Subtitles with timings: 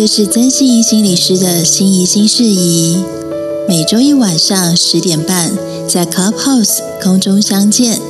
[0.00, 3.04] 这是曾心怡心理师的心怡心事宜，
[3.68, 5.52] 每周一晚上十点半
[5.86, 8.00] 在 Clubhouse 空中相见，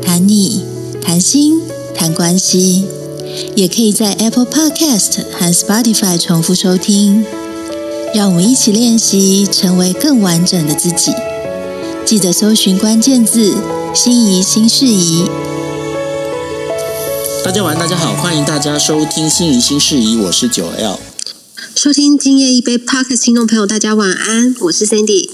[0.00, 0.62] 谈你
[1.02, 1.60] 谈心
[1.96, 2.84] 谈关系，
[3.56, 7.24] 也可以在 Apple Podcast 和 Spotify 重复收听。
[8.14, 11.10] 让我们一起练习，成为更完整的自己。
[12.04, 13.56] 记得搜寻关键字
[13.92, 15.24] “心仪新事宜”。
[17.44, 21.00] 大家晚，大家好，欢迎大家收听《心仪新事宜》，我是九 L。
[21.76, 25.28] 收听今夜一杯 Park 的听众朋友，大家晚安，我是 Cindy。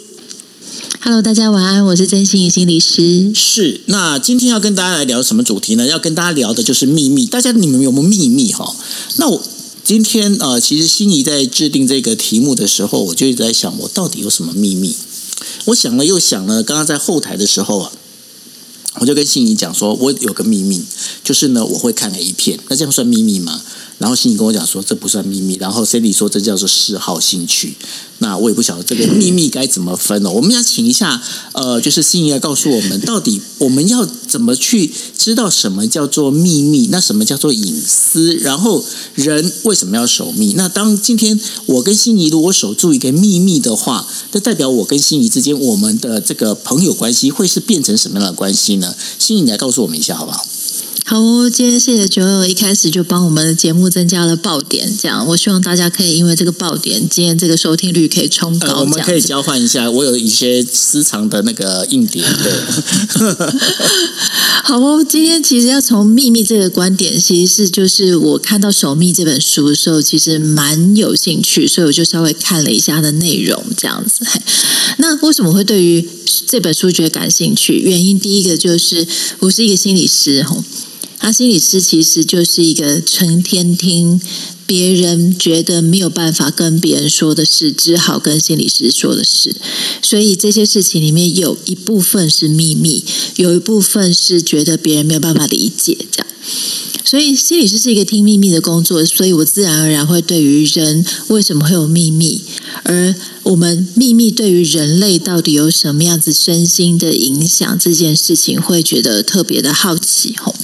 [1.01, 3.31] Hello，大家晚安，我是真心怡心理师。
[3.33, 5.87] 是，那今天要跟大家来聊什么主题呢？
[5.87, 7.27] 要跟大家聊的就是秘密。
[7.27, 8.75] 大家你们有没有秘密哈？
[9.19, 9.41] 那我
[9.85, 14.97] 今天呃，其实心仪在制定这个题目的时候，我就一直在想，我到底有什么秘密？
[15.67, 17.93] 我想了又想了，刚刚在后台的时候啊，
[18.95, 20.83] 我就跟心仪讲说，我有个秘密，
[21.23, 22.59] 就是呢，我会看 A 片。
[22.69, 23.63] 那这样算秘密吗？
[24.03, 25.57] 然后心仪跟我讲说，这不算秘密。
[25.61, 27.77] 然后 Cindy 说，这叫做嗜好兴趣。
[28.19, 30.31] 那我也不晓得这个秘密该怎么分哦。
[30.31, 38.35] 我们要请一下，呃，就是心仪来告诉我们，到底我们要怎么去知道什么叫做秘密，那什么叫做隐私？
[38.35, 40.55] 然后人为什么要守密？
[40.55, 48.97] 那当今天我跟心仪如果守住一个秘密的话，这代表我跟心仪之间我们的这个朋友关系会是变成什么样的关系呢？
[49.21, 50.45] 心仪来告诉我们一下好不好？
[51.05, 58.81] 好哦，今天谢谢九友一开始就帮我们的节目增加了爆点，这样我希望大家可以因为这个爆点，今天这个收听率可以冲高。
[58.81, 62.23] 我们可以交换一下，我有一些私藏的那个硬碟。
[62.23, 62.53] 对，
[64.65, 74.25] 好哦，今天其实要从秘密这个观点，其实是就是我看到《守密》这本书的时候，其实蛮有兴趣，所以我就稍微看了一下它的内容，这样子。
[74.97, 76.09] 那为什么会对于
[76.47, 77.75] 这本书觉得感兴趣？
[77.75, 79.07] 原因第一个就是
[79.41, 80.65] 我是一个心理师，吼。
[81.23, 84.21] 阿心理师其实就是一个成天听
[84.67, 89.55] 别人觉得没有办法跟别人说的事，只好跟心理师说的事。
[90.01, 93.05] 所以这些事情里面有一部分是秘密，
[93.37, 96.27] 有一部分是觉得别人没有办法理解，这样。
[97.05, 102.41] 所以心理师是一个听秘密的工作，所以我自然而然会对于人为什么会有秘密，
[102.85, 110.55] 而我们秘密对于人类到底有什么样子身心的影响这件事情，会觉得特别的好奇吼。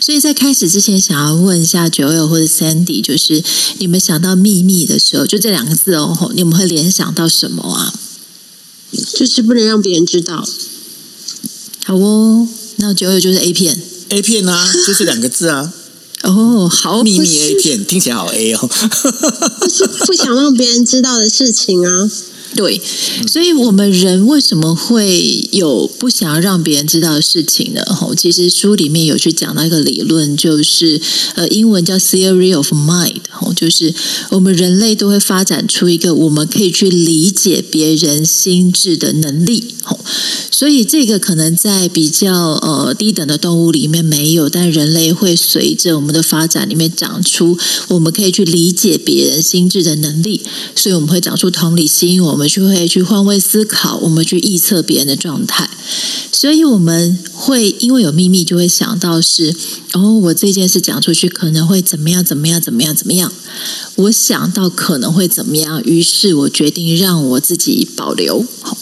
[0.00, 3.39] 所以在开始之前，想要问一下九友或者 Sandy，就是
[3.78, 7.94] 你们想到秘密的时候，就这两个字哦，你们会联想到什么啊？
[9.14, 10.46] 就是不能让别人知道。
[11.84, 13.80] 好哦，那九九就是 A 片
[14.10, 15.72] ，A 片啊，就是两个字啊。
[16.22, 18.68] 哦，好，秘密 A 片听起来好 A 哦，
[19.68, 22.10] 是不想让别人知道的事情啊。
[22.56, 22.80] 对，
[23.28, 27.82] 所以我们人为什么会有不想要让别人知道的事情呢？
[27.94, 31.00] 吼，其实书里面有去讲到一个理论，就是
[31.36, 33.94] 呃，英文叫 theory of mind，吼，就是
[34.30, 40.00] 我们人类都会发展出一个我们可以去理解别人心智的能力，吼，
[40.50, 47.56] 所以这个可能在比较呃低等的动物里面没有，但人类会随着我们的发展里面长出
[47.86, 50.40] 我们可以去理解别人心智的能力，
[50.74, 52.39] 所以我们会长出同理心，我们。
[52.40, 55.68] 我们就会去换位思考，我们去臆测别人的状态，
[56.32, 59.54] 所以我们会因为有秘密，就会想到是
[59.92, 63.30] 哦，我这件事讲出去可能会怎么样，怎么样，怎么样，怎么样？
[63.96, 68.42] 我想到可能会怎么样，于是我决定让我自己保留。
[68.62, 68.74] 好，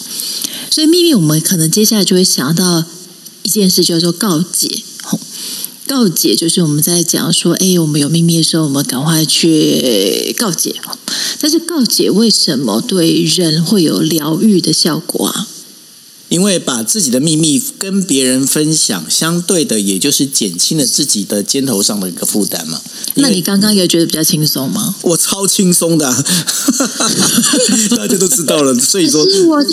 [0.71, 2.85] 所以秘密，我们可能接下来就会想到
[3.43, 4.85] 一件事，叫做告解。
[5.89, 10.77] 告解就是我们在讲说，哎，我们有秘密的时候，我们赶快去告解。
[11.41, 15.49] 但是告解为什么对人会有疗愈的效果啊？
[16.29, 22.81] 因为把自己的秘密跟别人分享，相对的也就是减轻了自己的肩头上的一个负担嘛。
[23.15, 24.95] 那你刚刚有觉得比较轻松吗？
[25.03, 26.25] 我超轻松的，
[27.97, 28.75] 大家都知道了。
[28.79, 29.65] 所以说，我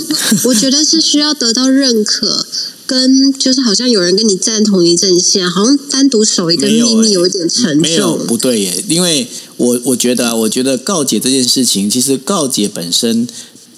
[0.46, 2.46] 我觉得是需要得到认可。
[2.88, 7.82] 跟就是好像有人跟你站同一阵线，好像单独守一个秘密有一点沉重。
[7.82, 9.28] 没有不对耶，因为
[9.58, 13.28] 我我觉得啊，我觉得告解这件事情，其实告解本身，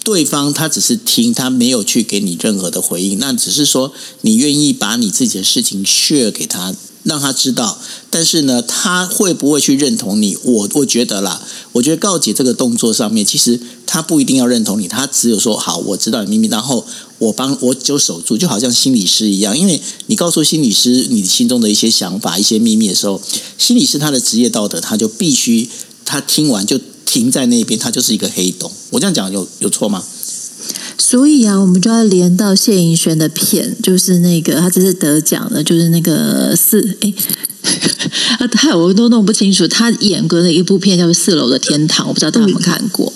[0.08, 6.74] 对方他只是听，他没有去给你任何的回应，那只是说你愿意把你自己的事情 share 给他。
[7.04, 7.78] 让他知道，
[8.10, 10.36] 但是呢，他会不会去认同你？
[10.42, 11.40] 我我觉得啦，
[11.72, 16.84] 我觉得告解这个动作上面，其实他不一定要认同你，他只有说好，我知道你秘密，然后
[17.18, 23.22] 我帮我就守住，就好像心理师一样，因为你告诉心理师你心中的一些想法、一些秘密的时候，
[23.56, 25.70] 心理师他的职业道德，他就必须
[26.04, 26.78] 他听完就
[27.08, 28.70] 停在那边，它就是一个黑洞。
[28.90, 30.04] 我这样讲有有错吗？
[30.98, 37.14] 所以啊，我们就要连到谢盈萱的片，就是那个他只是得奖的，就是那个四哎
[38.38, 39.66] 啊， 他我都弄不清楚。
[39.68, 43.12] 他演过的一部片叫做《四楼的天堂》，我不知道大家有没有看过。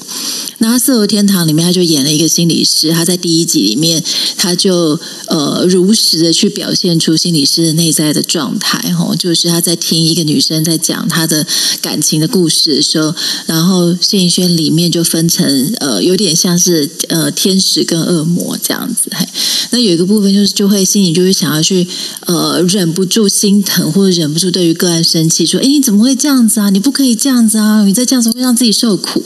[0.58, 2.92] 那《四楼天堂》里面，他就演了一个心理师。
[2.92, 4.02] 他在第一集里面，
[4.36, 8.92] 他就呃如实的去表现出心理师的内在的状态。
[8.92, 11.44] 吼，就是他在听一个女生在讲她的
[11.80, 13.12] 感情的故事的时候，
[13.46, 19.10] 然后谢颖轩里面就分成呃有点像是呃天使跟恶魔这样子。
[19.10, 19.26] 嘿，
[19.70, 21.86] 那有一个部分就是就会心里就会想要去
[22.26, 26.68] 呃忍不住心疼或者忍不住就对于个案生气，说：“哎，你怎么会这样子啊？
[26.70, 27.84] 你不可以这样子啊！
[27.84, 29.22] 你再这样子会让自己受苦。”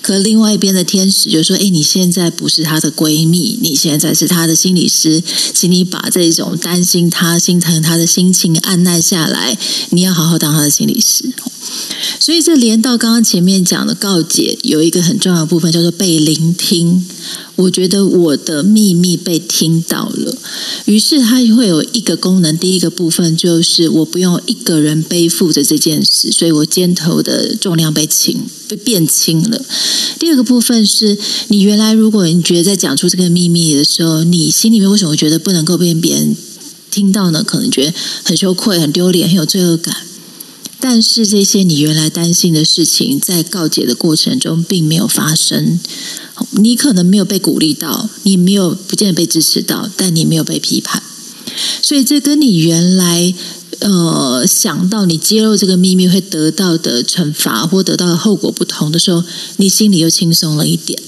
[0.00, 5.20] 可另外一边的天使就说：“哎，你现在不是她的闺蜜，你现在是她的心理师，
[5.52, 9.58] 请你把这种担心她、心疼她的心情按耐下来，
[9.90, 11.32] 你要好好当她的心理师。”
[12.18, 17.04] 所以这连到刚刚前面讲的告解，有一个很重要的部分叫做被聆听。
[17.56, 20.36] 我觉得我的秘密被听到了，
[20.86, 22.56] 于是它会有一个功能。
[22.56, 29.64] 第一个部分就是我不用一个人背负着这件事，所以我肩头的重量被轻，被变轻了。
[30.18, 31.18] 第二个部分是
[31.48, 36.34] 你原来如果你觉得在讲出这个秘密的时候，你心里面为什么觉得不能够被别人
[36.90, 37.44] 听到呢？
[37.44, 37.94] 可能觉得
[38.24, 39.94] 很羞愧、很丢脸、很有罪恶感。
[40.84, 45.78] 但是这些你原来担心的事情，在告解的过程中并没有发生。
[46.50, 51.00] 你可能没有被鼓励到，你没有不见得被支持到，但你没有被批判，
[51.80, 53.32] 所以这跟你原来
[53.78, 59.22] 呃想到你揭露这个秘密会得到的惩罚或得到的后果不同的时候，
[59.58, 61.00] 你心里又轻松了一点。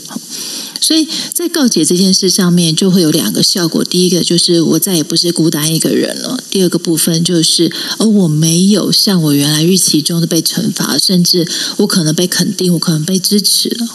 [0.84, 3.82] 所以在告解这件事上面，就会有两个效果。
[3.82, 11.48] 第一个就是我再也不是孤单一个人了；第二个部分就是，而我没有像我原来预期中的被惩罚，甚至
[11.78, 13.88] 我可能被肯定，我可能被支持了。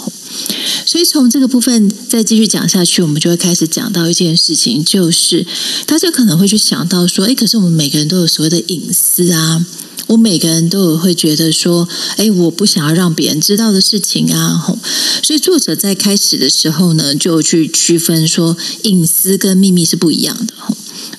[0.85, 5.45] 所以从这个部分再继续讲下去，我们就会开始讲到一件事情，就是
[5.85, 9.63] 大家可能会去想到说，哎，可是我们每个人都有所谓的隐私啊，
[10.07, 11.87] 我每个人都有会觉得说，
[12.17, 14.77] 哎，我不想要让别人知道的事情啊，吼。
[15.23, 20.53] 所以作者在开始的时候呢，就去区分说，隐私跟秘密是不一样的。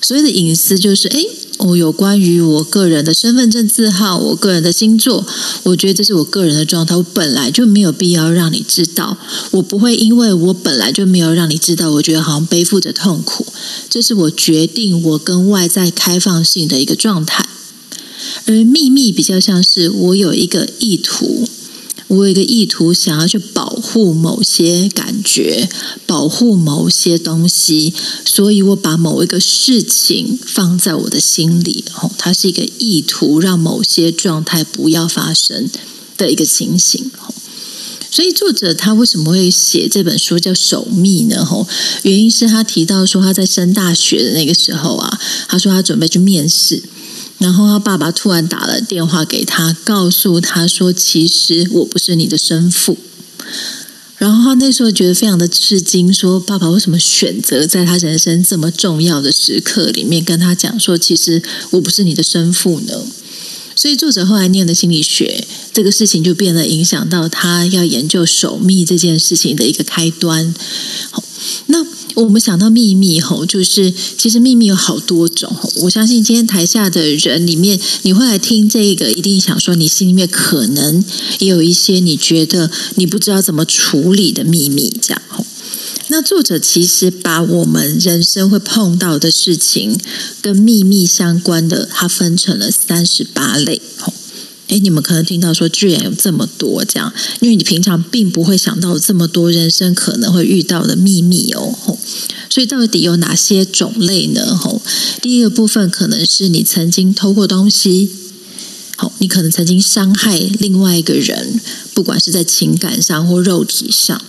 [0.01, 1.25] 所谓的隐私就是，哎。
[1.61, 5.23] 我有关于我个人的身份证字号，我个人的星座，
[5.61, 9.15] 我觉得这是我个人的状态，我本来就没有必要让你知道，
[9.51, 13.45] 我不会因为我本来就没有让你知道，我觉得好像背负着痛苦，
[13.87, 17.47] 这是我决定我跟外在开放性的一个状态，
[18.45, 21.47] 而秘密比较像是我有一个意图。
[22.07, 25.69] 我有一个意图，想要去保护某些感觉，
[26.05, 27.93] 保护某些东西，
[28.25, 31.85] 所以我把某一个事情放在我的心里。
[32.01, 35.69] 哦，它是一个意图，让某些状态不要发生
[36.17, 37.09] 的一个情形。
[38.11, 41.45] 所以作者他为什么会写这本书叫《守密》呢？
[41.45, 41.65] 吼，
[42.01, 45.17] 原因是他提到说他在升大学的那个时候啊，
[45.47, 46.83] 他说他准备去面试。
[47.41, 52.95] 然后他爸爸突然打了电话给他，告诉他说：“其实我不是你的生父。”
[54.19, 61.41] 然后他那时候觉得非常的吃惊，说：“爸爸为什么选择在他人生这么重要的时刻里面跟他讲说，其实
[61.71, 62.93] 我不是你的生父呢？”
[63.75, 70.53] 所以作者后来念的心理学这个事情，就变得影响到他要研究守密这件事情的一个开端。
[71.09, 71.23] 好，
[71.65, 71.83] 那。
[72.15, 75.55] 我们想到秘密吼，就是其实秘密有好多种。
[75.83, 81.03] 我相信今天台下的人里面，你会来听这个，一定想说你心里面可能
[81.39, 85.45] 也有一些你觉得你不知道怎么处理的秘密，这样吼。
[86.09, 89.97] 那作者其实把我们人生会碰到的事情
[90.41, 94.13] 跟秘密相关的，它分成了三十八类吼。
[94.71, 101.75] 哎，你们可能听到说，居然有这么多这样，因为你平常并不会想到这么多人生可能会遇到的秘密哦。
[102.49, 104.55] 所以到底有哪些种类呢？
[104.55, 104.81] 吼，
[105.21, 108.09] 第一个部分可能是你曾经偷过东西，
[108.95, 111.59] 好，你可能曾经伤害另外一个人，
[111.93, 114.21] 不管是在情感上或肉体上，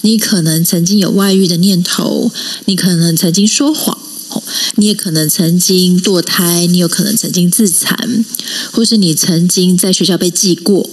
[0.00, 2.32] 你可能曾经有外遇的念头，
[2.64, 3.98] 你可能曾经说谎。
[4.76, 8.24] 你也可能曾经堕胎，你有可能曾经自残，
[8.72, 10.88] 或是你曾经在学校被记过。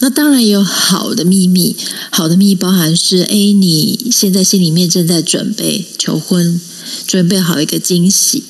[0.00, 1.74] 那当然也有好的秘密，
[2.10, 6.60] 好的秘密包含是：哎，你现在心里面正在准备求婚，
[7.04, 8.44] 准备好一个惊喜，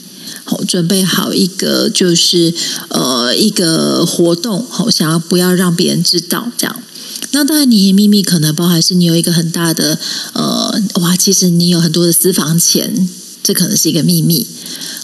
[0.45, 2.53] 好，准备好一个就是
[2.91, 6.83] 呃一个活动，好，想要不要让别人知道这样。
[7.31, 9.99] 那当然，你的秘密可能包含是你有一个很大的
[10.35, 13.09] 呃，哇，其实你有很多的私房钱。
[13.49, 14.47] 这可能是一个秘密，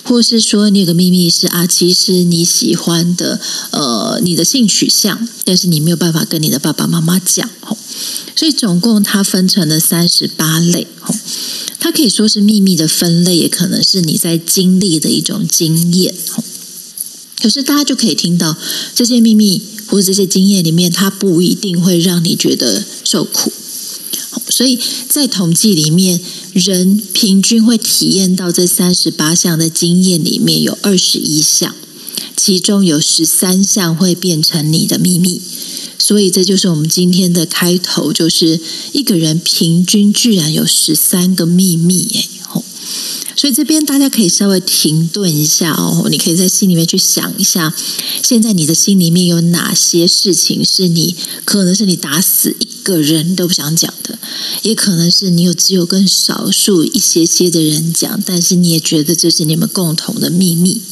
[0.02, 7.74] 或是说你有个秘密是啊，其实你喜欢的呃你的性取向，但是你没有办法跟你的爸爸妈妈讲哦。
[8.36, 11.14] 所以总共它分成了三十八类哦。
[11.80, 16.44] 它可以说是秘密的分类，也可能是你在经历的一种经验哦。
[17.40, 18.54] 可是大家就可以听到
[18.94, 23.50] 这些秘密或者这些经验里面，它不一定会让你觉得受苦。
[24.50, 26.20] 所以在统计里面，
[26.54, 31.74] 人平均会体验到这三十八项的经验里面有二十一项，
[32.36, 35.42] 其中有十三项会变成你的秘密。
[35.98, 38.60] 所以这就是我们今天的开头，就是
[38.92, 42.28] 一个人平均居然有十三个秘密，哎，
[43.36, 47.74] 所以这边大家可以稍微停顿一下哦，你可以在心里面去想一下，
[48.22, 51.14] 现在你的心里面有哪些事情是你
[51.44, 54.18] 可能是你打死一个人都不想讲的，
[54.62, 60.82] 也可能是你有只有跟少数一些些的人讲，但是你也觉得这是你们共同的秘密。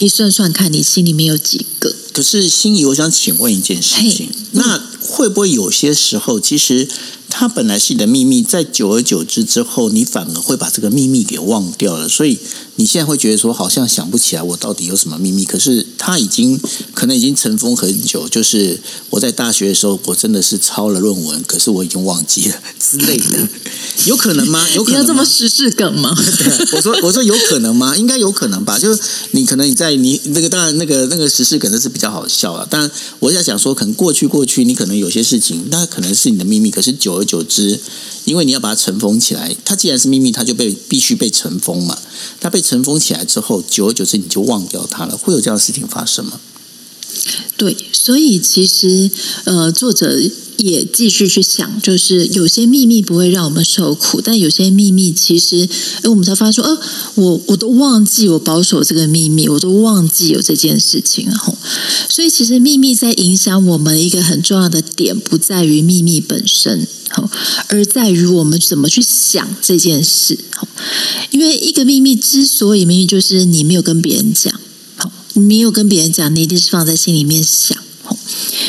[0.00, 1.92] 你算算看，你心里面有几个？
[2.12, 6.86] 可是心仪，我想请问一件事情，那会不会有些时候，其实
[7.30, 12.38] 它本来是你的秘密，在久而久之之后，你反而会把这个秘密给忘掉了，所以。
[12.80, 16.56] 你现在会觉得说好像想不起来我到底有什么秘密，可是他已经
[16.94, 18.28] 可能已经尘封很久。
[18.28, 23.48] 就是我在大学的时候，我真的是抄了论文，可是我已经忘记了之类的，
[24.06, 24.64] 有可能吗？
[24.76, 26.16] 有可能要这么时事梗吗？
[26.76, 27.96] 我说我说有可能吗？
[27.96, 28.78] 应该有可能吧。
[28.78, 32.64] 就是你可能你在你那个当然那个那个时事梗那是比较好笑啊。
[32.70, 32.88] 当然
[33.18, 37.80] 我在想说，可能过去过去你可能有些事情，那可能是你的秘密，可是久而久之，
[38.24, 41.98] 因为你要把它尘封起来，它既然是秘密，它就被必须被尘封嘛。
[42.40, 46.40] 它被尘封起来之后，久而久之你就忘掉它了，会有这样的事情发生吗？
[47.56, 49.10] 对，所以其实
[49.44, 50.16] 呃，作者
[50.58, 55.68] 也继续去想，就是有些秘密不会让我们受苦，但有些秘密其实，
[56.02, 56.78] 哎，我们才发现说，呃，
[57.14, 61.36] 我我都忘记我保守这个秘密，我都忘记有这件事情了。
[62.08, 66.86] 所以其实秘密在影响我们一个很重要的点，不在于秘密本身。
[67.10, 67.30] 好，
[67.68, 70.38] 而在于我们怎么去想这件事。
[71.30, 74.52] 因为一个秘密之所以秘密，就是你没有跟别人讲。
[74.96, 77.78] 好，你没有跟别人讲，你一定是放在心里面想。
[78.02, 78.18] 好，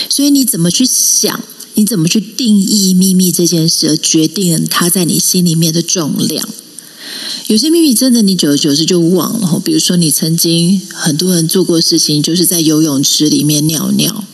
[0.10, 1.44] 所以你怎么去想，
[1.80, 6.46] 你怎么去定义秘密这件事，而决定它在你心里面的重量。
[7.48, 9.62] 有些秘密真的，你久而久之就忘了。
[9.64, 14.26] 比如说，你曾经很多人做过事情，就是在游泳池里面尿尿。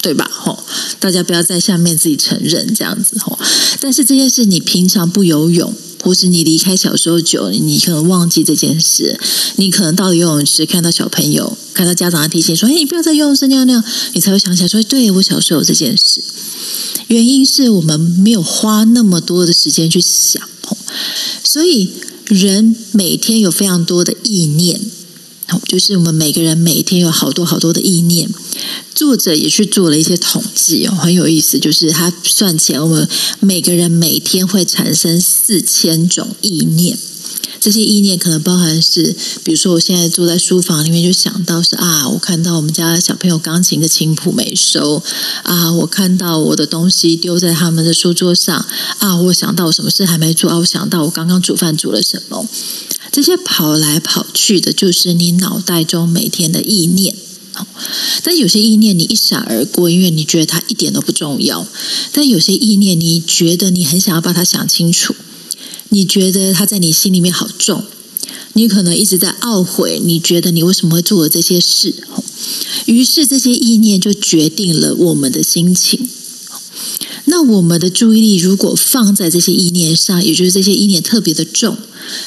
[0.00, 0.30] 对吧？
[0.30, 0.58] 吼，
[0.98, 3.38] 大家不要在下面自己承认这样子吼。
[3.80, 5.74] 但是这件事，你平常不游泳，
[6.04, 9.18] 或是你离开小时候久了，你可能忘记这件事。
[9.56, 13.82] 你可能到了游泳池看到小朋友，看到家长的提醒说：“哎，你不要在游泳池尿尿。”
[14.12, 16.22] 你才会想起来说：“对我小时候有这件事。”
[17.08, 20.46] 原因是我们没有花那么多的时间去想。
[21.42, 21.90] 所以
[22.26, 24.80] 人每天有非常多的意念。
[25.66, 28.28] 就是我们每个人每天有好多好多的意念，
[28.94, 31.58] 作者也去做了一些统计哦，很有意思。
[31.58, 33.08] 就是他算起来，我们
[33.40, 36.98] 每个人每天会产生四千种意念。
[37.60, 45.02] 这些意念可能包含是，比如说我现在坐在书房里面，就想到是啊，我看到我们家小朋友钢琴的琴谱没收
[45.44, 48.66] 啊，我看到我的东西丢在他们的书桌上
[48.98, 52.46] 啊，我想到我什么事还没做啊，我想到我刚刚煮饭煮了什么。
[53.14, 57.14] 这些跑来跑去的，就是你脑袋中每天的意念。
[58.24, 61.64] 但有些意念你一闪而过，因为你觉得它一点都不重要；
[62.10, 65.14] 但有些意念，你觉得你很想要把它想清楚，
[65.90, 67.84] 你觉得它在你心里面好重，
[68.54, 71.94] 你可能一直在懊悔，你觉得你为什么会做了这些事？
[72.86, 76.08] 于是这些意念就决定了我们的心情。
[77.26, 81.76] 那我们的注意力如果放在这些意念上，也就是这些意念特别的重。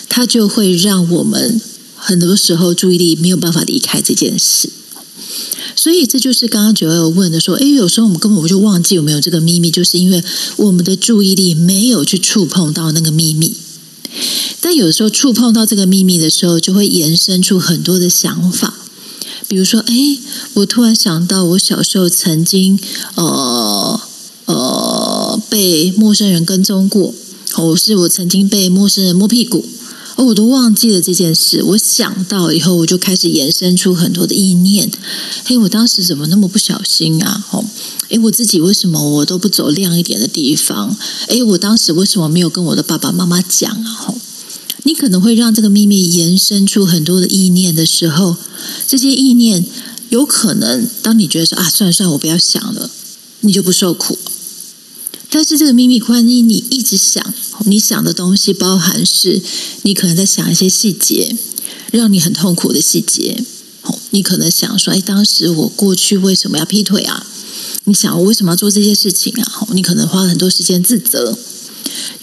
[0.10, 1.62] 它就会让我们
[1.96, 4.72] 很多时候注意力没有办法离开这件事，
[5.76, 10.24] 所以这就是刚刚九二问的说：“哎，有时候我们根本就忘记有没有这个秘密，就是因为
[10.56, 13.56] 我们的注意力没有去触碰到那个秘密。
[14.62, 18.74] 但有时候触碰到这个秘密的时候，就会延伸出很多的想法，
[19.48, 20.18] 比如说，哎，
[20.56, 22.80] 我突然想到我小时候曾经
[23.14, 24.02] 呃
[24.48, 27.14] 呃被陌生人跟踪过。”
[27.58, 29.66] 我是我曾经被陌生人摸屁股，
[30.16, 31.64] 哦，我都忘记了这件事。
[31.64, 34.92] 我想到以后，我就开始延伸出很多的意念。
[35.44, 37.44] 嘿，我当时怎么那么不小心啊？
[37.50, 37.66] 哦，
[38.10, 40.96] 哎，我自己为什么我都不走亮一点的地方？
[41.30, 44.06] 哎，我当时为什么没有跟我的爸爸妈妈讲啊？
[44.08, 44.16] 哦，
[44.84, 48.36] 你可能会让这个秘密延伸出很多的意念的时候，
[48.86, 49.66] 这些意念
[50.10, 52.92] 有可能当你觉得说啊，算了算了，我不要想了，
[53.40, 54.20] 你就不受苦。
[55.30, 57.34] 但是这个秘密关系，你一直想，
[57.66, 59.42] 你想的东西包含是，
[59.84, 61.36] 你可能在想一些细节，
[61.92, 63.44] 让你很痛苦的细节。
[64.12, 67.28] 你可能想说，哎，当时我过去为什么要劈腿啊？
[67.84, 69.68] 你想我为什么要做这些事情啊？
[69.74, 71.38] 你可能花了很多时间自责，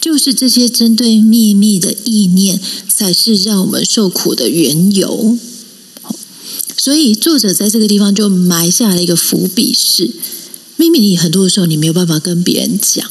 [0.00, 5.38] 就是这些针对秘密的意念，才是让我们受苦的缘由。
[6.76, 10.10] 所以作者在这个地方就埋下了一个伏笔：是
[10.90, 13.10] 秘密，你很多的时候你没有办法跟别人讲。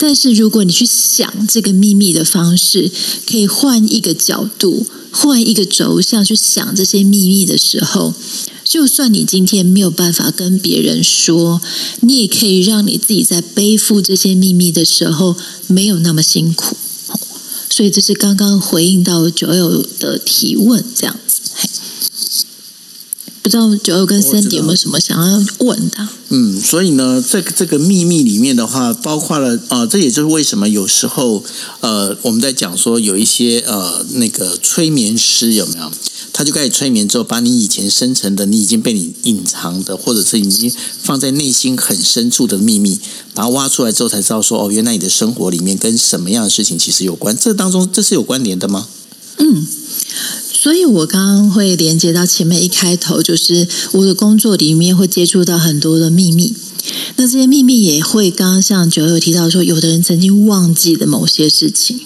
[0.00, 2.90] 但是如果你去想这个秘密的方式，
[3.26, 8.14] 可以换一个角度，换一个轴向去想这些秘密的时候，
[8.64, 11.60] 就算你今天没有办法跟别人说，
[12.02, 16.76] 你也可以让你自己在背负这些秘密的时候没有那么辛苦。
[17.70, 21.18] 所以这是刚刚回应到九友的提问，这样。
[23.48, 26.06] 不知道九友跟 Cindy 有没有什么想要问的？
[26.28, 31.42] 嗯，所以呢，这个这个秘密里面的话，包括了啊，这也就是为什么有时候
[31.80, 35.90] 呃，我们在讲说有一些呃那个催眠师有没有，
[36.34, 40.70] 他就开始催眠之后，把你以前生成的、你已经被你隐藏的，或者是已经
[41.02, 43.00] 放在内心很深处的秘密，
[43.32, 47.34] 把它挖出来之后，才知道说哦，原来你的生活里面跟什么样的事情其实有关。
[47.34, 48.86] 这当中这是有关联的吗？
[49.38, 49.66] 嗯。
[50.60, 56.52] 所以，我刚刚会连接到前面一开头，就是我的工作里面会接触到很多的秘密。
[57.14, 62.00] 那这些秘密也会，刚刚像九友提到说，有的人曾经忘记的某些事情，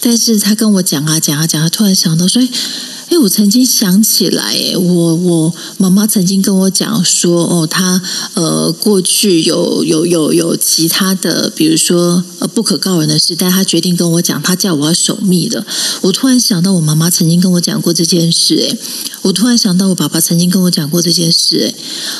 [0.00, 2.40] 但是他跟我讲啊讲啊讲，啊突然想到说。
[3.10, 8.00] 哎，我曾经想起来，我我妈妈曾经跟我讲说，哦，她
[8.34, 15.66] 呃过去有有有有其他的，比如说呃不可告人的事，但她决定跟我讲，她叫我要守密的。
[16.02, 18.78] 我突然想到，我妈妈曾经跟我讲过这件事，哎，
[19.22, 21.74] 我突然想到，我爸爸曾经跟我讲过这件事，哎，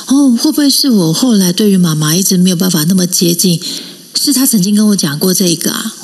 [0.08, 3.60] 哦，会不会是我后来对于妈妈一直没有办法那么接近，
[4.16, 5.94] 是他曾经跟我讲过这个啊？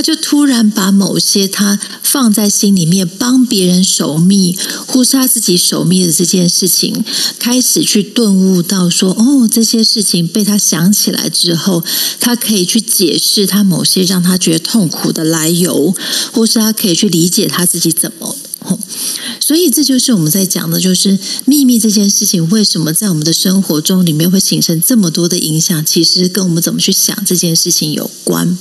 [0.00, 7.04] 他就突然把某些他放在心里面帮别人守密，或是他自己守密的这件事情，
[7.38, 11.84] 开始去顿悟到说：哦，这些事情被他想起来之后，
[12.18, 15.94] 他可以去解释他某些让他觉得痛苦的来由，
[16.32, 18.38] 或是他可以去理解他自己怎么。
[19.38, 28.56] 所以这就是我们在讲的，就是秘密这件事情为什么在我们的生活中里面会形成这么多的影响，其实跟我们怎么去想这件事情有关。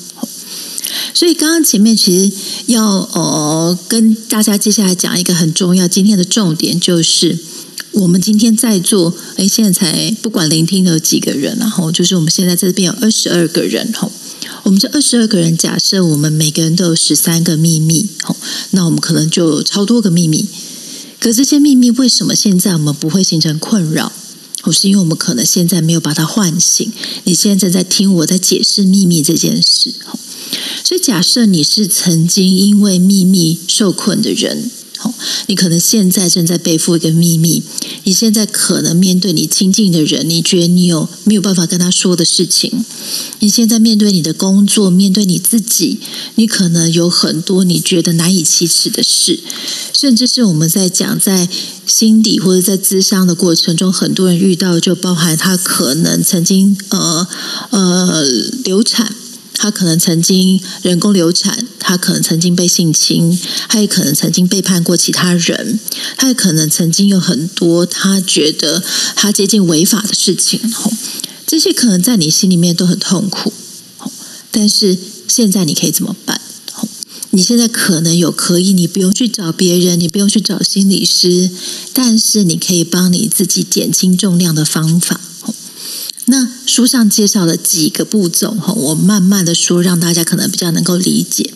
[1.13, 2.35] 所以刚刚前面其实
[2.67, 7.37] 要呃跟大家接下来讲一个很重要，今天的重点就是
[7.91, 14.11] 我们今天在座，哎，现在才不管聆听了几个人，然后就是我们现在这边有二十二个人，吼，
[14.63, 18.35] 我们这二十二个人，假设我们每个人都有十三个秘密，吼，
[18.71, 20.47] 那我们可能就有超多个秘密。
[21.19, 24.11] 可这些秘密为什么现在我们不会形成困扰？
[24.61, 26.91] 或是因为我们可能现在没有把它唤醒？
[27.23, 30.19] 你现在正在听我在解释秘密这件事，吼。
[30.83, 35.13] 所以，假设你是曾经因为秘密受困的人，好，
[35.47, 37.63] 你可能现在正在背负一个秘密。
[38.05, 42.83] 你现在可能面对你亲近的人，你觉得你有没有办法跟他说的事情？
[43.39, 45.99] 你现在面对你的工作，面对你自己，
[46.35, 49.39] 你可能有很多你觉得难以启齿的事，
[49.93, 51.47] 甚至是我们在讲在
[51.85, 57.27] 心底或者在咨商的过程中，很多人遇到就包含他可能曾经呃
[57.69, 58.23] 呃
[58.63, 59.13] 流产。
[59.61, 65.77] 他可能曾经人工流产，他可能曾经被性侵，他也可能曾经背叛过其他人，
[66.15, 68.81] 他也可能曾经有很多他觉得
[69.17, 70.61] 他接近违法的事情。
[71.45, 73.51] 这些可能在你心里面都很痛苦。
[74.49, 76.39] 但是现在你可以怎么办？
[77.31, 81.49] 你现在可能有可以，你不用去找别人，你不用去找心理师，
[81.91, 85.19] 但是你可以帮你自己减轻重量的方法。
[86.69, 91.51] 书上介绍了几个步骤哈，我慢慢的说，让大家可能比较能够理解。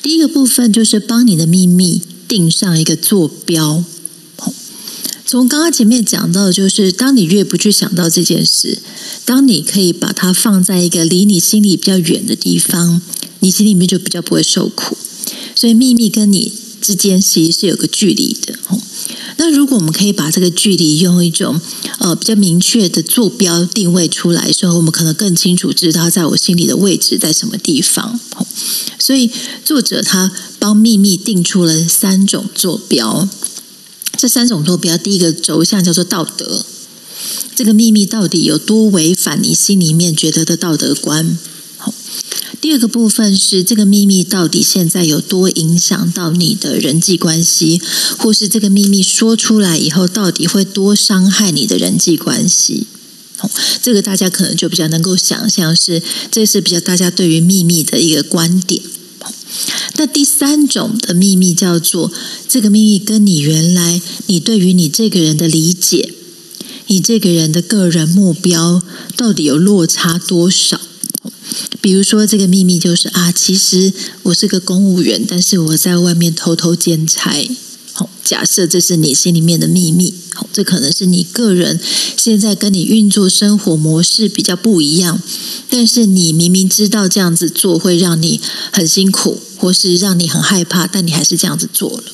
[0.00, 3.84] 第一个部分就是帮你的秘密定上一个坐标。
[5.26, 8.78] 从刚刚前面讲到，就是当你越不去想到这件事，
[9.24, 13.02] 当你可以把它放在一个离你心里比较远的地方，
[13.40, 14.96] 你心里面就比较不会受苦。
[15.56, 18.56] 所以秘密跟你之间其实是有个距离的。
[19.36, 21.60] 那如果我们可以把这个距离用一种
[21.98, 28.18] 呃比较明确的坐标定位出来，时候我们可能更清楚知道在我心里的位置在什么地方。
[28.98, 29.30] 所以
[29.64, 33.28] 作者他帮秘密定出了三种坐标，
[34.16, 36.64] 这三种坐标，第一个轴向叫做道德，
[37.54, 41.36] 这个秘密到底有多违反你心里面觉得的道德观？
[42.60, 47.80] 第二个部分是这个秘密到底现在有多影响到你的人际关系，
[48.18, 52.86] 或是这个秘密说出来以后到底会多伤害你的人际关系？
[53.82, 58.80] 这个大家可能就比较能够想象，是这是比较大家对于秘密的一个观点。
[59.96, 62.10] 那第三种的秘密叫做
[62.48, 66.14] 这个秘密跟你原来你对于你这个人的理解，
[66.86, 68.82] 你这个人的个人目标
[69.16, 70.80] 到底有落差多少？
[71.80, 73.92] 比如说，这个秘密就是啊，其实
[74.24, 77.48] 我是个公务员，但是我在外面偷偷兼差。
[77.92, 80.14] 好，假设这是你心里面的秘密。
[80.52, 81.78] 这可能是你个人
[82.16, 85.20] 现在跟你运作生活模式比较不一样，
[85.70, 88.40] 但是你明明知道这样子做会让你
[88.72, 92.04] 很辛苦，或是让你很害怕，但你还是这样子做了。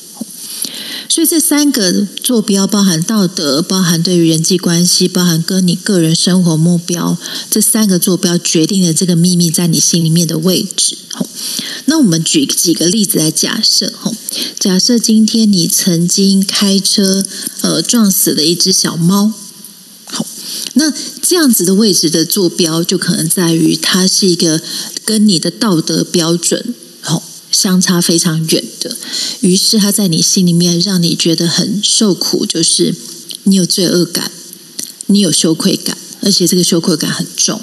[1.11, 7.17] 所以这三个坐标包含道德，包含对于人际关系，包含跟你个人生活目标，
[7.49, 10.97] 这三个坐标决定了这个秘密在你心里面的位置。
[11.87, 14.15] 那我们举几个例子来假设，吼，
[14.57, 17.25] 假设今天你曾经开车
[17.59, 19.33] 呃撞死了一只小猫，
[20.05, 20.25] 好，
[20.75, 24.61] 那这样子的位置的坐标就可能在于它是一个
[25.03, 26.73] 跟你的道德标准，
[27.51, 28.97] 相差非常远的，
[29.41, 32.95] 于是他在你心里面让你觉得很受苦，就是
[33.43, 34.31] 你有罪恶感，
[35.07, 37.61] 你有羞愧感，而且这个羞愧感很重。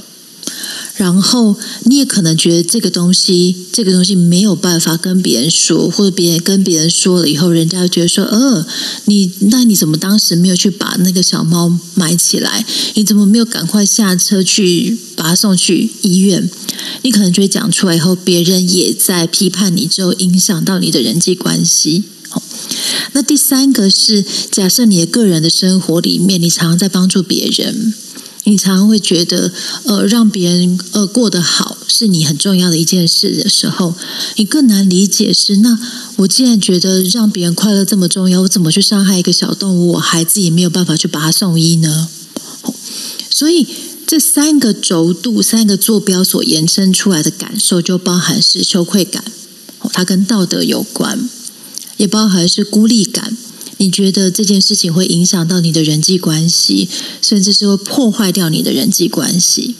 [0.99, 8.67] 然后你也可能觉得这个东西，这个东西没有办法跟别人说，或者别人跟别人说了以后，人家觉得说，呃，
[9.05, 12.67] 你那你怎么当时没有去把那个小猫埋起来？
[12.95, 16.51] 你怎么没有赶快下车去把它送去医院？
[17.03, 22.03] 你可能就会讲出来以后，别人也在批判你，之后影响到你的人际关系。
[22.29, 22.43] 好，
[23.13, 27.95] 那第三个是假设你的个人的生活里面，你常常在帮助别人。
[28.49, 29.53] 你常常会觉得，
[29.85, 33.95] 呃，让别人呃过得好是你很重要的一件事的时候，
[34.37, 35.79] 你更难理解是那
[36.17, 42.09] 我既然觉得让别人快乐这么重要，我怎么去伤害一个小动物，我孩子也没有办法去把它送医呢？
[43.31, 43.67] 所以
[44.07, 49.23] 这三个轴度、三个坐标所延伸出来的感受，就包含是羞愧感，
[49.93, 51.29] 它跟道德有关，
[51.99, 53.37] 也包含是孤立感。
[53.79, 56.89] 你觉得这件事情会影响到你的人际关系，
[57.23, 59.77] 甚至是会破坏掉你的人际关系。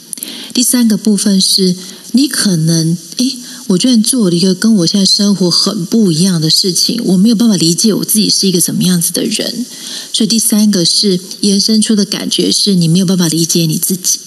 [0.53, 1.75] 第三个部分是
[2.13, 9.65] 你可能，诶，我居然做了一个跟我现在生活很不一样的事情，我没有办法理解我自己是一个怎么样子的人。
[10.11, 14.19] 所以第三个是延伸出的感觉是你没有办法理解你自己。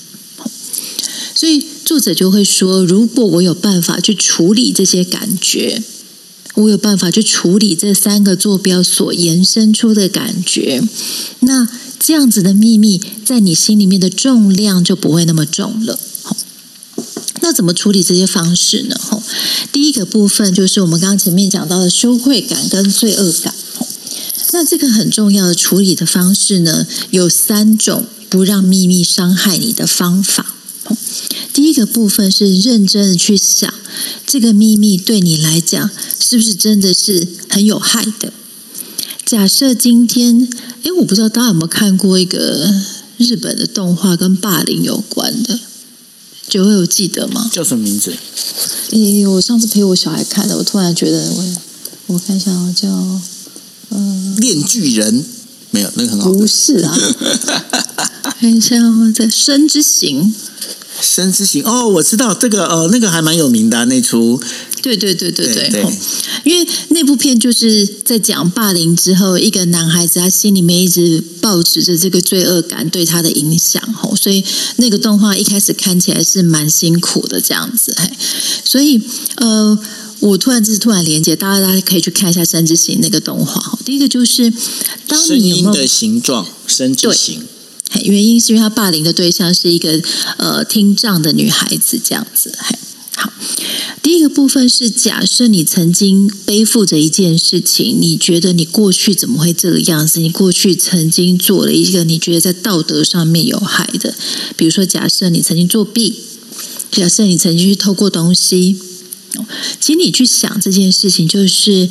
[1.35, 5.83] 所以作者就会说，如果我有办法去处理这些感觉。
[6.55, 10.83] 我有办法去处理这三个坐标所延伸出的感觉，
[11.41, 15.99] 那这样子的秘密在你心里面的重量就不会那么重了。
[17.41, 18.95] 那怎么处理这些方式呢？
[18.97, 19.21] 哈，
[19.73, 23.55] 第一个部分就是我们刚刚前面讲到的羞愧感跟罪恶感。
[24.53, 30.55] 那这个很重要的处理的方式呢，有三种不让秘密伤害你的方法。
[31.53, 33.73] 第一个部分是认真的去想，
[34.27, 38.33] 这个秘密对你来讲是不是真的是很有害的？
[39.25, 40.49] 假设今天，
[40.83, 42.71] 哎，我不知道大家有没有看过一个
[43.17, 45.59] 日本的动画跟霸凌有关的，
[46.49, 47.49] 九位有记得吗？
[47.53, 48.13] 叫什么名字？
[48.91, 51.57] 诶，我上次陪我小孩看的，我突然觉得，我
[52.09, 52.89] 我看一下，叫
[53.91, 55.25] 嗯，炼巨人
[55.71, 56.99] 没有那个很好，不是啊，
[58.41, 58.77] 看一下
[59.15, 60.35] 在生之行。
[61.03, 64.41] 生之行哦，我知道这个呃，那个还蛮有名的那出。
[64.81, 65.85] 对对对对对，
[66.43, 74.45] 因为那部片就是在讲霸凌之后，一个男孩子他心里面一直抱持着这个罪恶感对他的影响吼，所以
[74.77, 78.11] 那个动画一开始看起来是蛮辛苦的这样子嘿，
[78.65, 79.01] 所以
[79.37, 79.79] 呃，
[80.19, 84.53] 我突然就是突然连接，大家大家可以去看一下《生之行》那个动画第一个就是
[85.07, 87.41] 当你有没有的形状，生之行。
[88.01, 90.01] 原因是因为他霸凌的对象是一个
[90.39, 92.53] 呃听障的女孩子，这样子。
[93.15, 93.31] 好，
[94.03, 100.19] 第一个部分是假设你曾经背负着一件事情，你觉得你过去怎么会这个样子？
[100.19, 104.15] 你过去曾经做了一个你觉得在道德上面有害的，
[104.57, 106.15] 比如说假设你曾经作弊，
[106.91, 108.77] 假设你曾经去偷过东西，
[109.79, 111.89] 请你去想这件事情，就是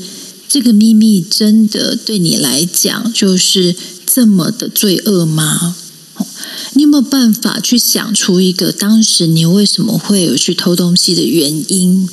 [0.50, 5.78] 这个秘密真的对你来讲就是这么的罪恶吗？
[6.74, 12.08] 你有没有办法去想出一个当时你为什么会有去偷东西的原因？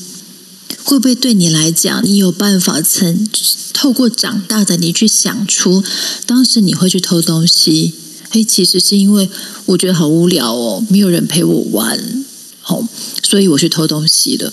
[0.85, 3.29] 会不会对你来讲，你有办法曾
[3.73, 5.85] 透过长大的你去想出
[6.25, 7.92] 当时你会去偷东西？
[8.31, 9.29] 嘿，其实是因为
[9.66, 12.25] 我觉得好无聊哦，没有人陪我玩，
[12.61, 12.87] 好，
[13.23, 14.53] 所以我去偷东西了。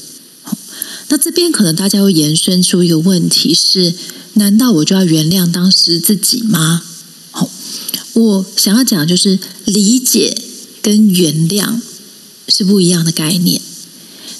[1.10, 3.94] 那这边可能大家会延伸出一个问题是：
[4.34, 6.82] 难道我就要原谅当时自己吗？
[8.15, 10.36] 我想要讲就是理解
[10.82, 11.80] 跟原谅
[12.47, 13.62] 是不一样的概念。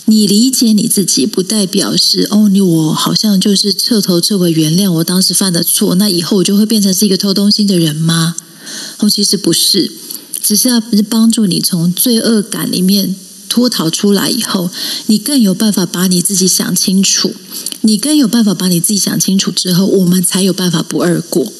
[0.08, 8.36] 你理解你自己，不代表是哦，你我好像就是彻头彻尾原谅我当时犯的错，那以后我就会变成是一个偷东西的人吗？
[9.00, 9.92] 哦，其实不是，
[10.42, 13.16] 只是要是帮助你从罪恶感里面
[13.50, 14.70] 脱逃出来以后，
[15.08, 17.34] 你更有办法把你自己想清楚，
[17.82, 21.52] 你更有办法把你自己想清楚之后，我们才有办法不二过。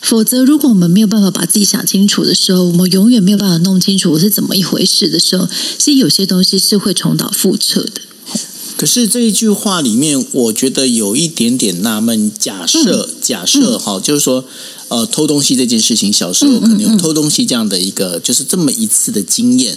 [0.00, 5.46] 否则，如果我们没有办法把自己想清楚的时候，我们永远没有办法弄清楚我是怎么一回事的时候，
[5.78, 8.00] 其实有些东西是会重蹈覆辙的。
[8.76, 12.30] 可是这一句话里面，我觉得有一点点纳闷。
[12.38, 14.44] 假设，假设哈，就是说，
[14.86, 19.76] 呃，偷东西这件事情，小时候可能有偷东西这样的一个，就是这么一次的经验。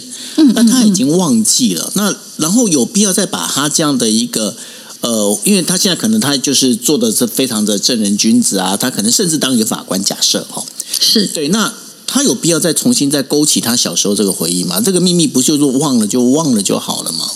[0.54, 1.90] 那他已经忘记了。
[1.96, 4.56] 那然后有必要再把他这样的一个，
[5.02, 10.02] 呃，因为他现在可能他就是做的是非常的正人君子啊，他可能甚至当一个法官。
[10.02, 10.64] 假设哈，
[10.98, 11.48] 是对。
[11.48, 11.74] 那
[12.06, 14.80] 他有必要再重新再勾起他小时候这个回忆吗？
[14.80, 17.30] 这个秘密不就是忘了就忘了就好了吗？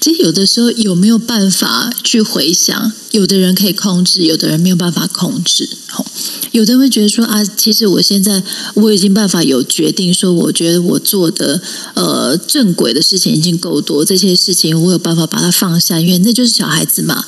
[0.00, 2.92] 其实有的时候有没有办法去回想？
[3.10, 5.68] 有的人可以控制，有的人没有办法控制。
[5.88, 6.04] 吼，
[6.52, 8.42] 有的人会觉得说啊，其实我现在
[8.74, 11.60] 我已经办法有决定，说我觉得我做的
[11.94, 17.24] 呃正轨的事情已经够多，这些事情我有办法把它放下，因为那就是小孩子嘛。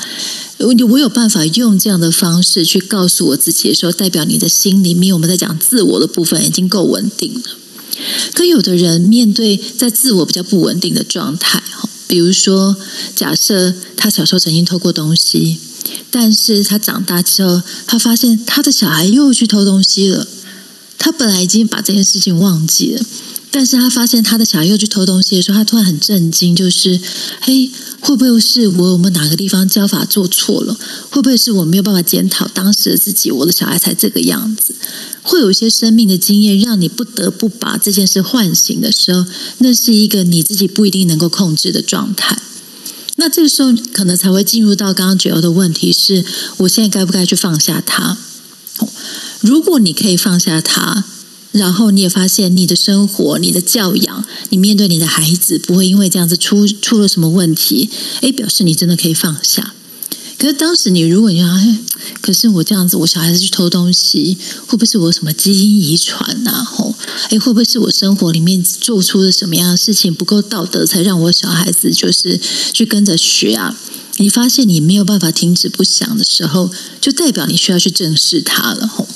[0.59, 7.43] 我我有办法用这样的方式去告诉我自己，说代表你的心里面，我们在讲自我的部分已经够稳定了。
[8.35, 11.63] 可有的人面对在自我比较不稳定的状态，
[12.11, 12.77] 比如说，
[13.15, 15.61] 假设他小时候曾经偷过东西，
[16.11, 20.27] 但是他长大之后，他发现他的小孩又去偷东西了。
[20.99, 23.03] 他本来已经把这件事情忘记了，
[23.53, 27.01] 但是他发现他的小孩又去偷东西的时候，他突然很震惊，就是，
[27.41, 27.69] 嘿，
[28.01, 30.79] 会不会是我我们哪个地方教法做错了？
[31.11, 34.75] 会不会是我没有办法检讨当时的自己，我的小孩才这个样子？
[35.23, 39.27] 会有一些生命的经验，让你不得不把这件事唤醒的时候，
[39.59, 42.41] 那是一个你自己不一定能够控制的状态。
[43.17, 46.25] 那这个时候，可能才会进入到刚刚九欧的问题：是
[46.59, 48.17] 我现在该不该去放下他？
[49.41, 51.05] 如果你可以放下他，
[51.53, 59.75] 然后你也发现你的生活、你的教养、你面对你的孩子不会因为这样子出出了什么问题，诶，表示你真的可以放下。
[60.39, 61.47] 可是当时你如果你要，
[62.23, 66.65] 可是我这样子，我小孩子去偷东西，会不会是我什么基因遗传呐？
[66.65, 66.95] 吼，
[67.29, 72.41] 哎，会不会是我生活里面做出了什么样的事情不够道德，才让我小孩子就是
[72.73, 73.77] 去跟着学啊？
[74.17, 79.07] 你发现你没有办法停止不想的时候，就代表你需要去正视它了，吼。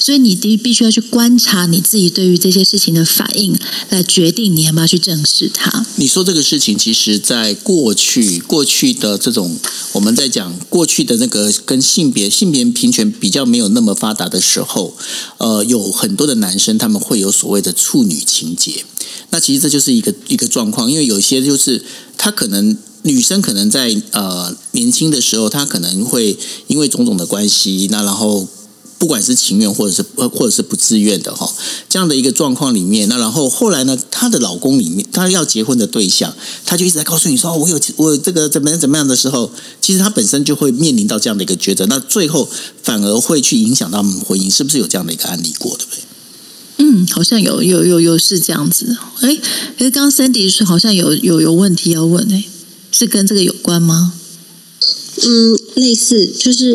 [0.00, 3.54] 所以你第必须要去观察你自己对于这些事情的反应，
[3.90, 5.86] 来决定你要不要去正视它。
[5.96, 9.58] 你说这个事情，其实在过去过去的这种
[9.92, 14.96] 我们在讲过去的那个跟性别性别平权比较没有那么发达的时候，
[15.36, 18.84] 呃，有很多的男生他们会有所谓的处女情节。
[19.28, 21.84] 那其实这就是一个一个状况，因为有些就是
[22.16, 28.48] 他可能女生可能在呃年轻的时候，她可能会因为种种的关系，那然后。
[29.00, 31.50] 不管是情愿或者是呃或者是不自愿的哈，
[31.88, 36.36] 这样的一个状况里面，那然后后来呢，她的老公里面，她要结婚的对象，
[36.66, 42.46] 她就一直在告诉你说，我有我这个怎么样怎么样的时候，其实她本身就会面临到这样的一个抉择，那最后
[42.82, 46.04] 反而会去影响到婚姻，是不是有这样的一个案例过，对不对？
[46.82, 48.96] 嗯，好像有有有有是这样子。
[49.20, 49.34] 哎，
[49.78, 52.44] 可是刚刚 Sandy 说好像有有有问题要问，哎，
[52.92, 54.12] 是跟这个有关吗？
[55.22, 56.74] 嗯，类似就是。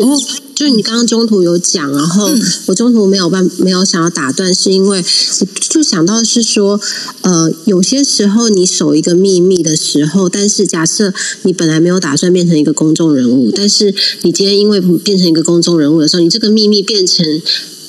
[0.56, 2.30] 就是你刚刚中途有讲，然后
[2.64, 5.04] 我中途没有办没有想要打断，是因为
[5.40, 6.80] 我就想到是说，
[7.20, 17.42] 呃，有些时候你守一个秘密的时候，但是假设你本来没有打算变成一个公众人物，但是你今天因为变成一个公众人物的时候，你这个秘密变成。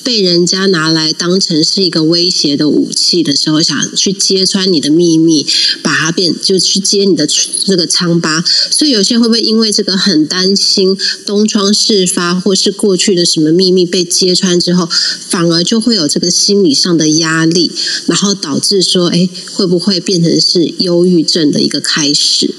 [0.08, 5.46] 被人家拿来当成是一个威胁的武器的时候，想去揭穿你的秘密，
[5.84, 8.42] 把它变就去揭你的这个疮疤。
[8.72, 14.88] 所以有些人会不会因为这个很担心东窗事发，或是过去的什么秘密被揭穿之后，
[15.28, 17.70] 反而就会有这个心理上的压力，
[18.06, 22.56] 然后导致说，哎，会不会变成是忧郁症的一个开始？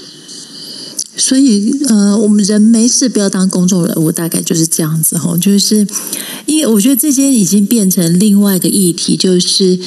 [1.19, 5.37] 所以，呃，我们人没事不要当公众人物，大概就是这样子吼。
[5.37, 5.85] 就是
[6.45, 9.77] 因为我觉得这些已经变成另外一个议题，就是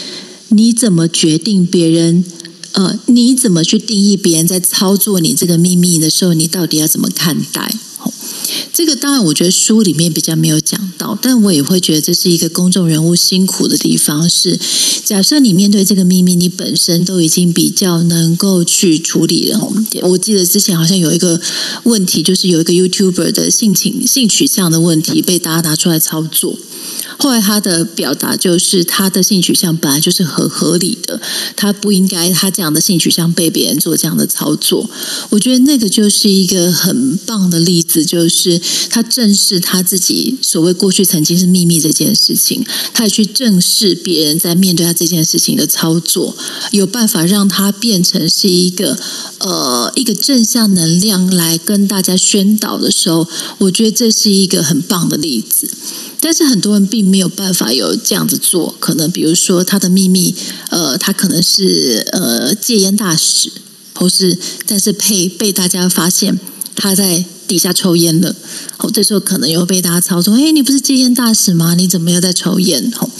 [0.49, 2.23] 你怎么决定别人，
[2.73, 7.75] 呃，你怎么去定义别人在操作你这个秘密的时候，你到底要怎么看待？
[8.73, 14.29] 这个当然，我觉得书里面比较没有讲到，但我也会觉得这是一个公众人物辛苦的地方。
[14.29, 14.59] 是
[15.05, 19.73] 假设你面对这个秘密，你本身都已经比较能够去处理了。
[20.03, 21.41] 我记得之前好像有一个
[21.85, 26.59] 问题，就是有一个 YouTuber 的性情、性取向的问题被大家拿出来操作。
[27.23, 31.21] 后来他的表达就是他的性取向本来就是很合理的，
[31.55, 34.91] 他不应该他这样的性取向被别人做这样的操作。
[35.31, 46.37] 我觉得那个就是一个很棒的例子，就是他正视他自己所谓过去曾经是秘密这件事情，他也去正视别人在面对他这件事情的操作，
[46.73, 48.99] 有办法让他变成是一个
[49.39, 55.71] 呃一个正向能量来跟大家宣导的时候，我觉得这是一个很棒的例子。
[56.25, 60.33] 但是很多人并没有办法有这样子做，可能比如说他的秘密，
[60.71, 63.51] 呃，他可能是呃戒烟大使，
[63.93, 66.39] 或是但是被被大家发现
[66.77, 68.35] 他在底下抽烟了，
[68.79, 71.75] 哦，这时候可能又被大家操纵，哎，你不是戒烟大使吗？
[71.75, 72.93] 你怎么又在抽烟？
[72.99, 73.11] 哦，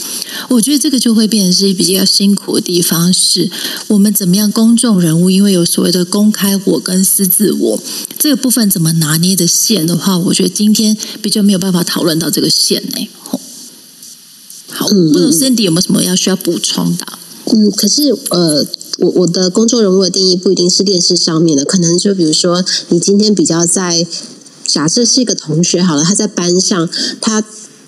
[0.49, 3.49] 我觉得这个就会变成是比较辛苦的地方，是
[3.87, 7.79] 我们怎么样公众人物，因为有所谓的公开我跟私自我
[8.17, 13.09] 这个部分怎么拿捏的线的话，我觉得今天比较没有办法讨论到这个线呢。
[13.29, 13.39] 哦
[14.75, 17.05] 好，不知道 Cindy 有没有什么要需要补充的？
[17.45, 18.65] 嗯，可是呃，
[18.97, 24.05] 我我的公众人物的定义不一定是电视上面的，可能就比如说你今天比较在
[24.65, 27.43] 假设是一个同学好了，他在班上他。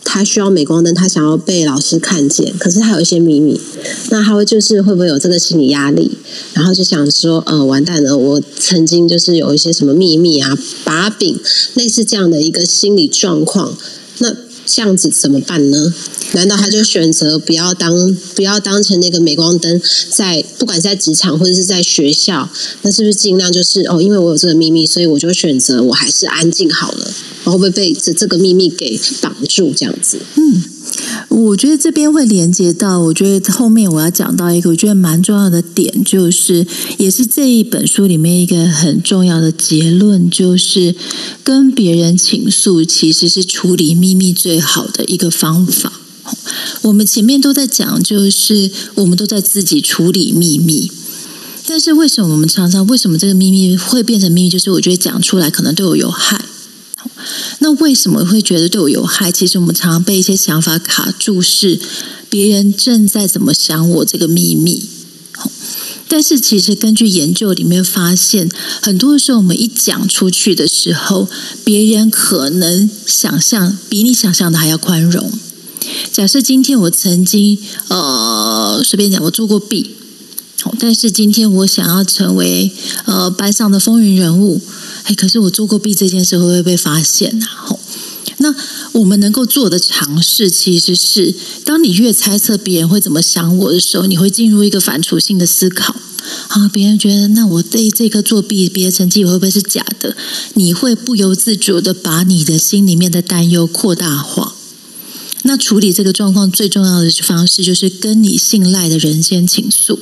[0.07, 3.59] 他需要镁光灯，他想要被老师看见，可是他有一些秘密，
[4.11, 6.11] 那他会就是会不会有这个心理压力，
[6.53, 11.37] 然后就想说，呃，完蛋了，我曾经就是有一些什么秘密啊、把柄，
[11.73, 13.75] 类似这样的一个心理状况，
[14.19, 14.31] 那
[14.67, 15.91] 这样子怎么办呢？
[16.35, 22.47] 难道他就选择不要当不要当成那个镁光灯，在不管在职场或者是在学校，
[22.83, 27.11] 那是不是尽量就是哦，因为我有这个秘密，所以我就选择我还是安静好了。
[27.45, 29.71] 我会不会被这这个秘密给绑住？
[29.75, 30.63] 这样子，嗯，
[31.29, 36.65] 我觉得这边会连接到，我觉得后面我要讲到一个我觉得蛮重要的点，就是
[36.97, 40.95] 也是这一本书里面一个很重要的结论，就是
[41.43, 46.01] 跟别人倾诉其实是处理秘密最好的一个方法。
[46.81, 50.91] 我们前面都在讲，就是我们都在自己处理秘密，
[51.67, 54.49] 但是为什么我们常常为什么这个秘密会变成秘密？
[54.49, 56.45] 就是我觉得讲出来可能对我有害。
[57.59, 59.31] 那为什么会觉得对我有害？
[59.31, 61.79] 其实我们常常被一些想法卡住，是
[62.29, 64.83] 别人正在怎么想我这个秘密。
[66.07, 68.49] 但是其实根据研究里面发现，
[68.81, 71.27] 很多时候我们一讲出去的时候，
[71.63, 75.31] 别人可能想象比你想象的还要宽容。
[76.11, 77.57] 假设今天我曾经
[77.89, 79.91] 呃随便讲我做过弊，
[80.79, 82.71] 但是今天我想要成为
[83.05, 84.61] 呃班上的风云人物。
[85.03, 87.45] 哎，可是我做过弊这件事会不会被发现呢？
[87.45, 87.79] 吼，
[88.37, 88.55] 那
[88.93, 95.95] 我们能够做的尝试，其实是当你越猜测别人会怎么想我的时候，你会进入一个反刍性的思考。
[96.47, 100.17] 啊，别人觉得那我对这个作弊，别的成绩会不会是假的？
[100.55, 104.55] 你会不由自主的把你的心里面的担忧扩大化。
[105.47, 109.99] 那处理这个状况最重要的方式，就是跟你信赖的人先倾诉。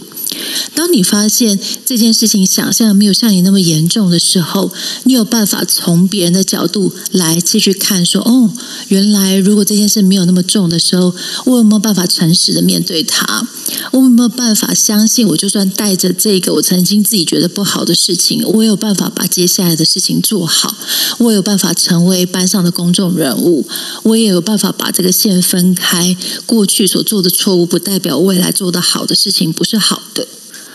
[0.73, 4.71] 当你发现这件事情想象没有像你那么严重的时候，
[5.03, 8.51] 你有办法从别人的角度来继续看，说哦，
[8.87, 11.13] 原来如果这件事没有那么重的时候，
[11.45, 13.47] 我有没有办法诚实的面对它？
[13.91, 20.75] 我有没有办法相信，我就算带着这个我曾经自己觉得不好的事情，我有办法把接下来的事情做好？
[21.19, 23.67] 我有办法成为班上的公众人物？
[24.03, 26.15] 我也有办法把这个现线分开？
[26.45, 30.27] 过去所做的错误，不代表未来做的好的事情不是好的。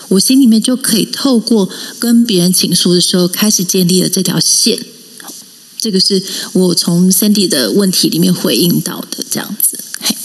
[0.09, 1.69] 我心里面就可以透过
[1.99, 4.79] 跟别人倾诉的时候，开始建立了这条线。
[5.79, 9.79] 这个是我从 Sandy 的问题里面回应到的，这样子。
[10.01, 10.15] 嘿，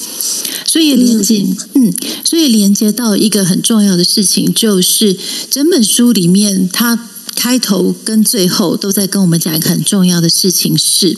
[0.66, 1.92] 所以连接，嗯，
[2.24, 5.16] 所以连接到一个很重要的事情，就是
[5.50, 11.16] 整本书里面，它开头跟最后都在跟我们讲一个很重要的事情，是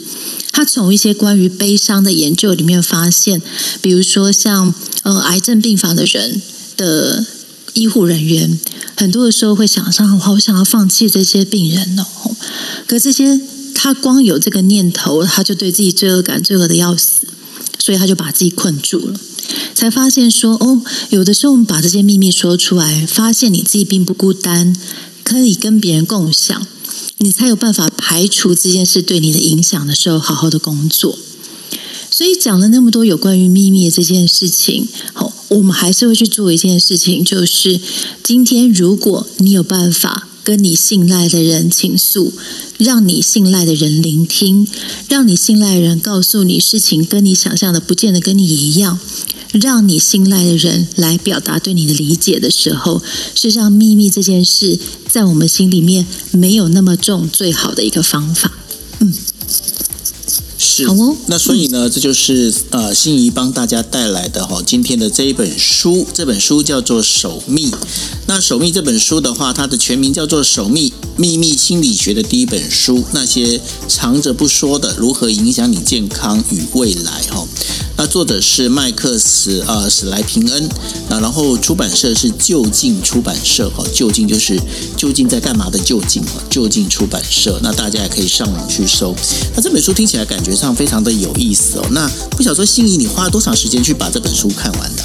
[0.57, 3.43] 他从一些关于悲伤的研究里面发现，
[3.83, 6.41] 比如说像呃癌症病房的人
[6.79, 7.27] 的。
[7.77, 8.59] 医护人员
[8.97, 12.07] 很多的时候会想上，我好想要放弃这些病人哦。
[12.87, 13.39] 可这些
[13.75, 17.27] 他光有这个念头，他就对自己罪恶感罪恶的要死，
[17.79, 19.21] 所以他就把自己困住了。
[19.75, 24.75] 才发现说，哦，有的时候我们把这些秘密说出来，发现你自己并不孤单，
[25.23, 26.67] 可以跟别人共享，
[27.19, 31.19] 你才有办法排除这件事对你的影响的时候，好好的工作。
[32.11, 37.81] 所以讲了那么多有关于秘密这件事情，好，我们还是会去做一件事情，就是
[38.23, 42.33] 今天如果你有办法跟你信赖的人倾诉，
[42.79, 44.67] 让你信赖的人聆听，
[45.09, 48.99] 让你信赖的人告诉你事情跟你想象的不见得跟你一样，
[49.53, 53.03] 让你信赖的人来表达对你的理解的时候，
[53.35, 54.79] 是让秘密这件事
[55.17, 58.53] 在我们心里面没有那么重最好的一个方法。
[58.99, 59.15] 嗯。
[60.87, 67.71] 好哦，那所以呢，这就是呃，心仪帮大家带来的哈，今天的这一本书，这本书叫做《守密》。
[68.27, 73.59] 那《守密》这本书的话，它的全名叫做《守密秘密心理学的第一本书》，那些
[73.89, 77.49] 藏着不说的如何影响你健康与未来哈。
[77.99, 80.69] 那作者是麦克斯呃史莱平恩，
[81.09, 84.61] 那然后出版社是就近出版社哈，就近就是
[84.97, 89.15] 就近在干嘛的就近哈，就近出版社，那大家也可以上网去搜。
[89.55, 91.87] 那这本书听起来感觉上非常的有意思哦。
[91.91, 95.03] 那不晓得说心仪，你花了多长时间去把这本书看完的？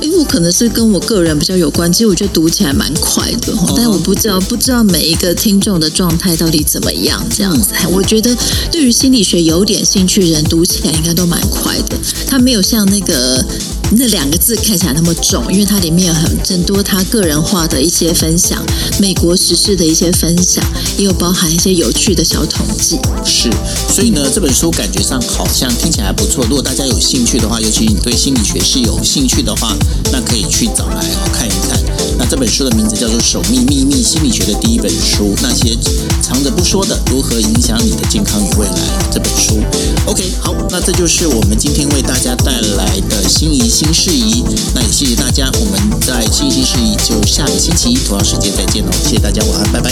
[0.00, 7.24] 因为我可能是跟我个人比较有关，其实我觉得读起来蛮快的，但我不知道不知道每一个听众的状态到底怎么样。
[7.34, 8.34] 这样子，我觉得
[8.70, 13.44] 对于心理学有点兴趣人读起来应该都蛮快的，他没有像那个。
[13.92, 18.62] 那两个字看起来那么重，因为它里面有很很多他个人化的一些分享，
[19.00, 20.62] 美国时事的一些分享，
[20.98, 22.98] 也有包含一些有趣的小统计。
[23.24, 23.50] 是，
[23.88, 26.44] 所以呢，这本书感觉上好像听起来还不错。
[26.44, 29.74] 如果大家有兴趣的话，尤其你对心理学是有兴趣的话，
[30.12, 31.87] 那可以去找来看一看。
[32.28, 35.74] 这本书的名字叫做《守秘秘密心理学的第一本书》，那些
[36.20, 38.76] 藏着不说的如何影响你的健康与未来
[39.10, 39.62] 这本书。
[40.04, 43.66] OK，好，那这就是我们今天为大家带来的心仪。
[43.66, 45.50] 新事宜，那也谢谢大家。
[45.58, 49.90] 我们在新新事宜就下个星期同样时间再见喽，谢谢大家，晚安，拜拜，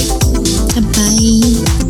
[0.74, 1.85] 拜拜。